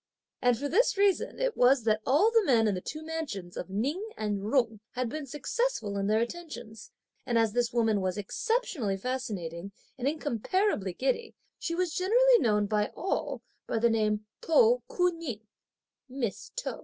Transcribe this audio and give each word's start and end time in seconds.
And 0.41 0.57
for 0.57 0.67
this 0.67 0.97
reason 0.97 1.37
it 1.39 1.55
was 1.55 1.83
that 1.83 2.01
all 2.07 2.31
the 2.31 2.43
men 2.43 2.67
in 2.67 2.73
the 2.73 2.81
two 2.81 3.05
mansions 3.05 3.55
of 3.55 3.69
Ning 3.69 4.03
and 4.17 4.39
Jung 4.39 4.79
had 4.93 5.09
been 5.09 5.27
successful 5.27 5.95
in 5.95 6.07
their 6.07 6.21
attentions; 6.21 6.89
and 7.23 7.37
as 7.37 7.53
this 7.53 7.71
woman 7.71 8.01
was 8.01 8.17
exceptionally 8.17 8.97
fascinating 8.97 9.71
and 9.99 10.07
incomparably 10.07 10.93
giddy, 10.93 11.35
she 11.59 11.75
was 11.75 11.93
generally 11.93 12.39
known 12.39 12.65
by 12.65 12.87
all 12.95 13.43
by 13.67 13.77
the 13.77 13.91
name 13.91 14.25
To 14.41 14.81
Ku 14.89 15.11
Ning 15.11 15.41
(Miss 16.09 16.49
To). 16.55 16.79